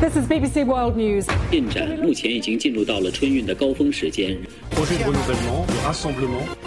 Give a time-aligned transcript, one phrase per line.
[0.00, 1.26] This is BBC World News.
[1.50, 4.36] 进展目前已经进入到了春运的高峰时间。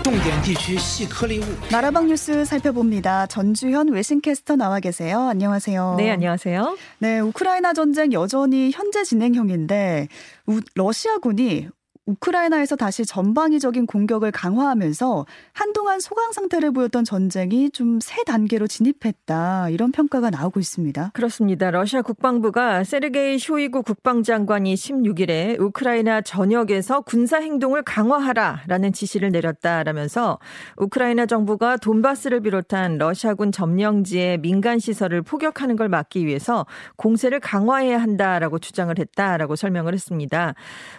[0.04, 1.44] 重点地区细颗粒物。
[1.70, 3.28] 나라방 뉴스 살펴봅니다.
[3.28, 5.22] 전주현 외신캐스터 나와 계세요.
[5.30, 5.96] 안녕하세요.
[5.98, 6.78] 네, 안녕하세요.
[7.00, 10.08] 네, 우크라이나 전쟁 여전히 현재 진행형인데
[10.48, 11.68] 우, 러시아군이
[12.11, 19.69] 우크라이나에서 다시 전방위적인 공격을 강화하면서 한동안 소강 상태를 보였던 전쟁이 좀 새 단계로 진입했다.
[19.71, 21.11] 이런 평가가 나오고 있습니다.
[21.15, 21.71] 그렇습니다.
[21.71, 30.39] 러시아 국방부가 세르게이 쇼이구 국방장관이 16일에 우크라이나 전역에서 군사 행동을 강화하라라는 지시를 내렸다라면서
[30.79, 36.67] 우크라이나 정부가 돈바스를 비롯한 러시아군 점령지의 민간 시설을 포격하는 걸 막기 위해서
[36.97, 40.55] 공세를 강화해야 한다라고 주장을 했다라고 설명을 했습니다.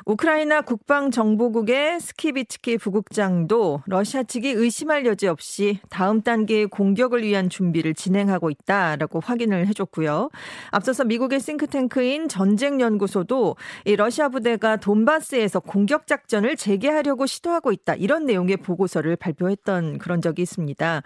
[0.06, 7.96] 우크라이나 국방 정보국의 스키비츠키 부국장도 러시아 측이 의심할 여지 없이 다음 단계의 공격을 위한 준비를
[7.96, 10.30] 진행하고 있다라고 확인을 해줬고요.
[10.70, 18.58] 앞서서 미국의 싱크탱크인 전쟁연구소도 이 러시아 부대가 돈바스에서 공격 작전을 재개하려고 시도하고 있다 이런 내용의
[18.58, 21.02] 보고서를 발표했던 그런 적이 있습니다.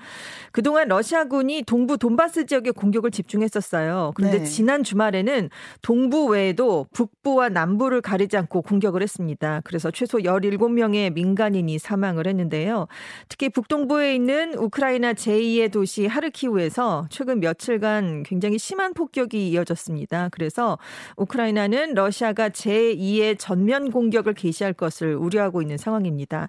[0.52, 4.14] 그동안 러시아군이 동부 돈바스 지역에 공격을 집중했었어요.
[4.16, 4.44] 그런데 네.
[4.44, 5.50] 지난 주말에는
[5.82, 9.62] 동부 외에도 북부와 남부를 가리지 않고 공격을 했습니다.
[9.76, 12.88] 그래서 최소 17명의 민간인이 사망을 했는데요.
[13.28, 20.30] 특히 북동부에 있는 우크라이나 제2의 도시 하르키우에서 최근 며칠간 굉장히 심한 폭격이 이어졌습니다.
[20.32, 20.78] 그래서
[21.18, 26.48] 우크라이나는 러시아가 제2의 전면 공격을 개시할 것을 우려하고 있는 상황입니다.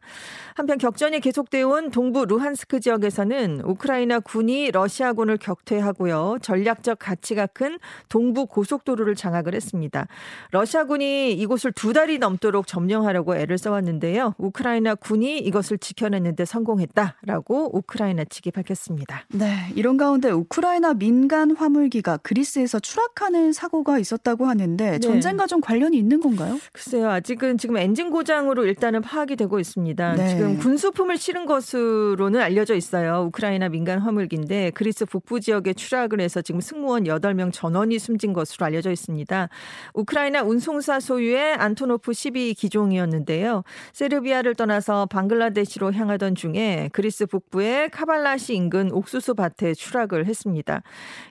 [0.55, 6.39] 한편 격전이 계속되어 온 동부 루한스크 지역에서는 우크라이나 군이 러시아군을 격퇴하고요.
[6.43, 10.07] 전략적 가치가 큰 동부 고속도로를 장악을 했습니다.
[10.53, 14.35] 러시아군이 이곳을 두 달이 넘도록 점령하 려고 애를 써왔는데요.
[14.39, 19.25] 우크라이나 군이 이것을 지켜냈는데 성공했다라고 우크라이나 측이 밝혔습니다.
[19.29, 24.99] 네, 이런 가운데 우크라이나 민간 화물기가 그리스에서 추락하는 사고가 있었다고 하는데 네.
[24.99, 26.59] 전쟁과 좀 관련이 있는 건가요?
[26.73, 30.15] 글쎄요, 아직은 지금 엔진 고장으로 일단은 파악이 되고 있습니다.
[30.15, 30.29] 네.
[30.29, 33.25] 지금 군수품을 실은 것으로는 알려져 있어요.
[33.29, 38.91] 우크라이나 민간 화물기인데 그리스 북부 지역에 추락을 해서 지금 승무원 8명 전원이 숨진 것으로 알려져
[38.91, 39.49] 있습니다.
[39.95, 43.63] 우크라이나 운송사 소유의 안토노프 12 기종이었 는데요.
[43.93, 50.83] 세르비아를 떠나서 방글라데시로 향하던 중에 그리스 북부의 카발라시 인근 옥수수 밭에 추락을 했습니다.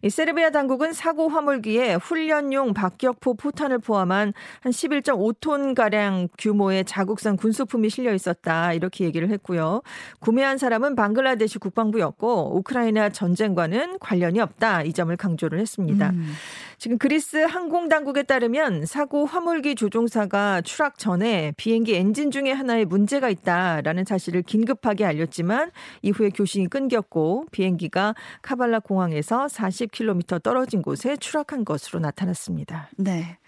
[0.02, 7.90] 이 세르비아 당국은 사고 화물기에 훈련용 박격포 포탄을 포함한 한 11.5톤 가량 규모의 자국산 군수품이
[7.90, 9.82] 실려 있었다 이렇게 얘기를 했고요.
[10.20, 16.10] 구매한 사람은 방글라데시 국방부였고 우크라이나 전쟁과는 관련이 없다 이 점을 강조를 했습니다.
[16.10, 16.34] 음.
[16.78, 23.28] 지금 그리스 항공 당국에 따르면 사고 화물기 조종사가 추락 전에 비행기 엔진 중에 하나에 문제가
[23.28, 25.72] 있다라는 사실을 긴급하게 알렸지만
[26.04, 32.90] 이후에 교신이 끊겼고 비행기가 카발라 공항에서 40km 떨어진 곳에 추락한 것으로 나타났습니다.
[32.98, 33.40] 네.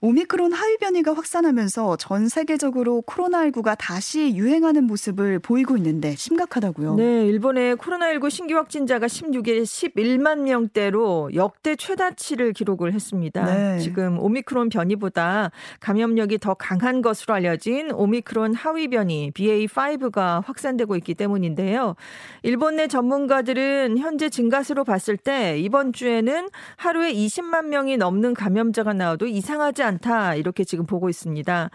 [0.00, 6.94] 오미크론 하위 변이가 확산하면서 전 세계적으로 코로나19가 다시 유행하는 모습을 보이고 있는데 심각하다고요.
[6.94, 13.44] 네, 일본의 코로나19 신규 확진자가 16일 11만 명대로 역대 최다치를 기록을 했습니다.
[13.44, 13.80] 네.
[13.80, 15.50] 지금 오미크론 변이보다
[15.80, 21.96] 감염력이 더 강한 것으로 알려진 오미크론 하위 변이 BA5가 확산되고 있기 때문인데요.
[22.44, 29.26] 일본 내 전문가들은 현재 증가수로 봤을 때 이번 주에는 하루에 20만 명이 넘는 감염자가 나와도
[29.26, 31.70] 이상하지 않다 이렇게 지금 보고 있습니다.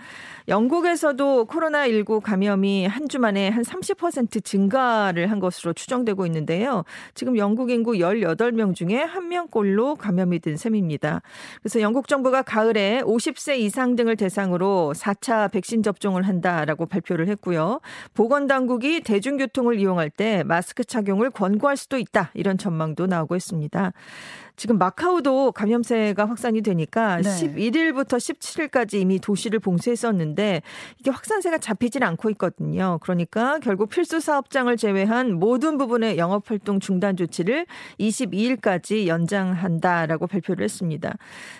[0.47, 6.83] 영국에서도 코로나19 감염이 한 주 만에 한 30% 증가를 한 것으로 추정되고 있는데요.
[7.13, 11.21] 지금 영국 인구 18명 중에 1명꼴로 감염이 든 셈입니다.
[11.61, 17.81] 그래서 영국 정부가 가을에 50세 이상 등을 대상으로 4차 백신 접종을 한다라고 발표를 했고요.
[18.13, 22.31] 보건 당국이 대중교통을 이용할 때 마스크 착용을 권고할 수도 있다.
[22.33, 23.91] 이런 전망도 나오고 있습니다.
[24.55, 27.23] 지금 마카오도 감염세가 확산이 되니까 네.
[27.23, 30.61] 11일부터 17일까지 이미 도시를 봉쇄했었는데
[30.99, 32.99] 이게 확산세가 잡히질 않고 있거든요.
[33.01, 37.65] 그러니까 결국 필수 사업장을 제외한 모든 부분의 영업 활동 중단 조치를
[37.99, 41.15] 22일까지 연장한다라고 발표를 했습니다.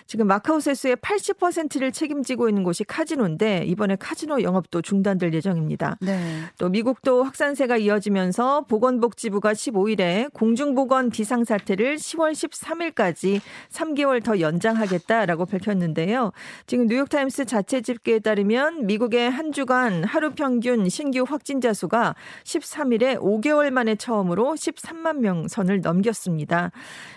[0.06, 5.96] 지금 마카오 세수의 80%를 책임지고 있는 곳이 카지노인데 이번에 카지노 영업도 중단될 예정입니다.
[6.00, 6.42] 네.
[6.58, 13.40] 또 미국도 확산세가 이어지면서 보건복지부가 15일에 공중보건 비상사태를 10월 13 일까지
[13.70, 16.32] 3개월 더 연장하겠다라고 밝혔는데요.
[16.66, 22.14] 지금 뉴욕타임스 자체 집계에 따르면 미국의 한 주간 하루 평균 신규 확진자 수가
[22.44, 26.70] 13일에 5개월 만에 처음으로 13만 명 선을 넘겼습니다.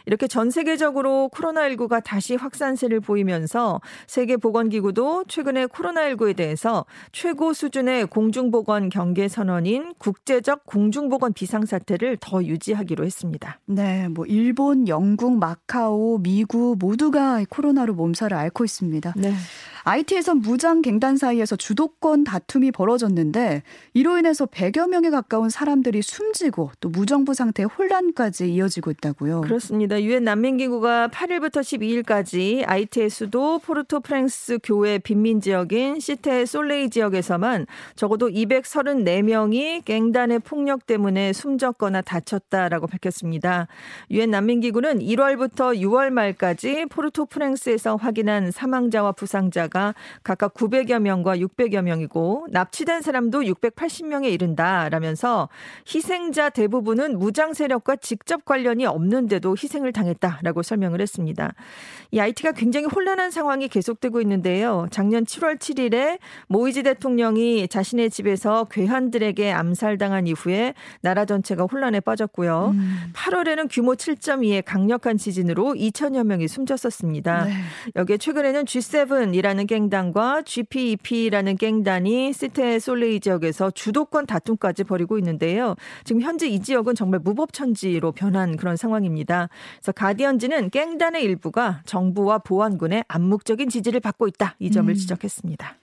[0.05, 9.27] 이렇게 전 세계적으로 코로나19가 다시 확산세를 보이면서 세계보건기구도 최근에 코로나19에 대해서 최고 수준의 공중보건 경계
[9.27, 13.59] 선언인 국제적 공중보건 비상사태를 더 유지하기로 했습니다.
[13.65, 19.13] 네, 뭐 일본, 영국, 마카오, 미국 모두가 코로나로 몸살을 앓고 있습니다.
[19.18, 19.33] 네.
[19.88, 23.63] IT에서 무장 갱단 사이에서 주도권 다툼이 벌어졌는데
[23.94, 29.42] 이로 인해서 100여 명에 가까운 사람들이 숨지고 또 무정부 상태의 혼란까지 이어지고 있다고요.
[29.42, 30.01] 그렇습니다.
[30.04, 38.28] 유엔 난민기구가 8일부터 12일까지 IT의 수도 포르토 프랑스 교회 빈민 지역인 시테 솔레이 지역에서만 적어도
[38.28, 43.68] 234명이 갱단의 폭력 때문에 숨졌거나 다쳤다라고 밝혔습니다.
[44.12, 49.94] 유엔 난민기구는 1월부터 6월 말까지 포르토 프랑스에서 확인한 사망자와 부상자가 사망자가
[50.24, 55.50] 각각 900여 명과 600여 명이고 납치된 사람도 680명에 이른다라면서
[55.94, 61.53] 희생자 대부분은 무장 세력과 직접 관련이 없는데도 희생을 당했다라고 설명을 했습니다.
[62.12, 64.88] 이 IT가 굉장히 혼란한 상황이 계속되고 있는데요.
[64.89, 72.71] 작년 7월 7일에 모이지 대통령이 자신의 집에서 괴한들에게 암살당한 이후에 나라 전체가 혼란에 빠졌고요.
[72.74, 73.12] 음.
[73.13, 77.45] 8월에는 규모 7.2의 강력한 지진으로 2천여 명이 숨졌었습니다.
[77.45, 77.53] 네.
[77.95, 85.75] 여기에 최근에는 G7이라는 갱단과 GPEP라는 갱단이 시테 솔레이 지역에서 주도권 다툼까지 벌이고 있는데요.
[86.03, 89.49] 지금 현재 이 지역은 정말 무법천지로 변한 그런 상황입니다.
[89.77, 94.55] 그래서 가디언지는 갱단의 일부가 정부와 보안군의 암묵적인 지지를 받고 있다.
[94.59, 94.95] 이 점을 음.
[94.95, 95.75] 지적했습니다.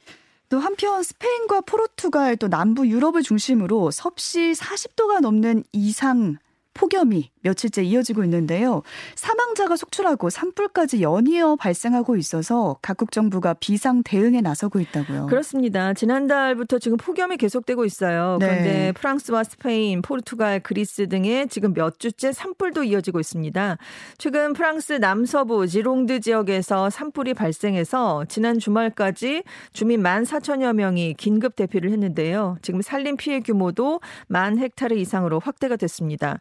[0.49, 6.37] 또 한편 스페인과 포르투갈 또 남부 유럽을 중심으로 섭씨 40도가 넘는 이상
[6.75, 8.83] 폭염이 며칠째 이어지고 있는데요.
[9.15, 15.27] 사망자가 속출하고 산불까지 연이어 발생하고 있어서 각국 정부가 비상 대응에 나서고 있다고요.
[15.27, 15.95] 그렇습니다.
[15.95, 18.37] 지난달부터 지금 폭염이 계속되고 있어요.
[18.41, 18.47] 네.
[18.47, 23.79] 그런데 프랑스와 스페인, 포르투갈, 그리스 등에 지금 몇 주째 산불도 이어지고 있습니다.
[24.19, 31.91] 최근 프랑스 남서부 지롱드 지역에서 산불이 발생해서 지난 주말까지 주민 1만 4천여 명이 긴급 대피를
[31.91, 32.59] 했는데요.
[32.63, 36.41] 지금 산림 피해 규모도 만 헥타르 이상으로 확대가 됐습니다.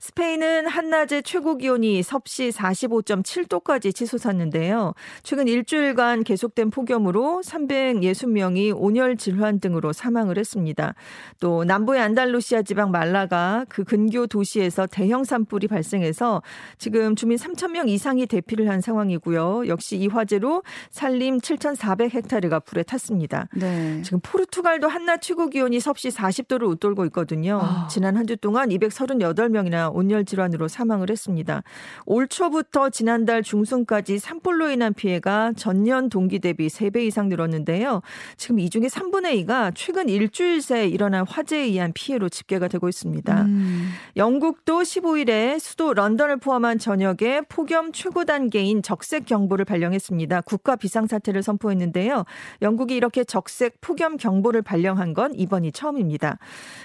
[0.00, 4.92] 스페인 은 한낮에 최고 기온이 섭씨 45.7도까지 치솟았는데요.
[5.22, 10.94] 최근 일주일간 계속된 폭염으로 360명이 온열 질환 등으로 사망을 했습니다.
[11.38, 16.42] 또 남부의 안달루시아 지방 말라가 그 근교 도시에서 대형 산불이 발생해서
[16.76, 19.68] 지금 주민 3천 명 이상이 대피를 한 상황이고요.
[19.68, 23.46] 역시 이 화재로 산림 7,400헥타르가 불에 탔습니다.
[23.54, 24.02] 네.
[24.02, 27.60] 지금 포르투갈도 한낮 최고 기온이 섭씨 40도를 웃돌고 있거든요.
[27.62, 27.86] 아.
[27.88, 31.62] 지난 한 주 동안 238명 2명이나 온열 질환으로 사망을 했습니다.
[32.06, 38.02] 올 초부터 지난달 중순까지 산불로 인한 피해가 전년 동기 대비 3배 이상 늘었는데요.
[38.36, 43.42] 지금 이 중에 3분의 2가 최근 일주일 새에 일어난 화재에 의한 피해로 집계가 되고 있습니다.
[43.42, 43.90] 음.
[44.16, 50.42] 영국도 15일에 수도 런던을 포함한 전역에 폭염 최고 단계인 적색 경보를 발령했습니다.
[50.42, 52.24] 국가 비상사태를 선포했는데요.
[52.62, 56.38] 영국이 이렇게 적색 폭염 경보를 발령한 건 이번이 처음입니다.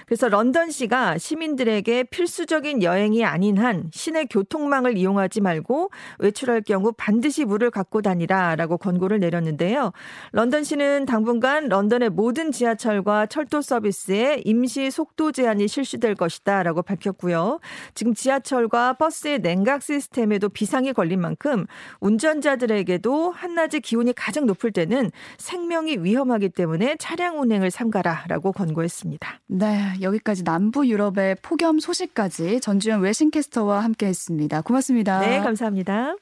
[0.06, 7.70] 그래서 런던시가 시민들에게 필수적인 여행이 아닌 한 시내 교통망을 이용하지 말고 외출할 경우 반드시 물을
[7.70, 9.92] 갖고 다니라라고 권고를 내렸는데요.
[10.32, 17.60] 런던시는 당분간 런던의 모든 지하철과 철도 서비스에 임시 속도 제한이 실시될 것이다라고 밝혔고요.
[17.94, 21.66] 지금 지하철과 버스의 냉각 시스템에도 비상이 걸린 만큼
[22.00, 29.40] 운전자들에게도 한낮의 기온이 가장 높을 때는 생명이 위험하기 때문에 차량 운행을 삼가라라고 권고했습니다.
[29.46, 34.62] 네, 여기까지 남부 유럽의 폭염 소식까지 전주현 외신 캐스터와 함께했습니다.
[34.62, 35.20] 고맙습니다.
[35.20, 36.14] 네, 감사합니다.